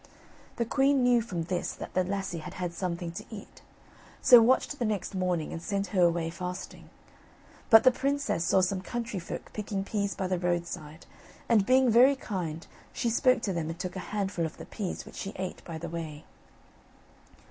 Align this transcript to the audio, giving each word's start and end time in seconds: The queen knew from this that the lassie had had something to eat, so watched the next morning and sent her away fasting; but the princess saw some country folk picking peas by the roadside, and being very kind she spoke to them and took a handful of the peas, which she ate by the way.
The 0.55 0.65
queen 0.65 1.03
knew 1.03 1.21
from 1.21 1.43
this 1.43 1.73
that 1.73 1.93
the 1.93 2.03
lassie 2.03 2.39
had 2.39 2.55
had 2.55 2.73
something 2.73 3.11
to 3.11 3.25
eat, 3.29 3.61
so 4.19 4.41
watched 4.41 4.79
the 4.79 4.83
next 4.85 5.13
morning 5.13 5.53
and 5.53 5.61
sent 5.61 5.85
her 5.93 6.01
away 6.01 6.31
fasting; 6.31 6.89
but 7.69 7.83
the 7.83 7.91
princess 7.91 8.43
saw 8.43 8.61
some 8.61 8.81
country 8.81 9.19
folk 9.19 9.51
picking 9.53 9.83
peas 9.83 10.15
by 10.15 10.25
the 10.25 10.39
roadside, 10.39 11.05
and 11.47 11.67
being 11.67 11.91
very 11.91 12.15
kind 12.15 12.65
she 12.91 13.11
spoke 13.11 13.43
to 13.43 13.53
them 13.53 13.69
and 13.69 13.77
took 13.77 13.95
a 13.95 13.99
handful 14.09 14.43
of 14.43 14.57
the 14.57 14.65
peas, 14.65 15.05
which 15.05 15.13
she 15.17 15.33
ate 15.35 15.63
by 15.65 15.77
the 15.77 15.87
way. 15.87 16.25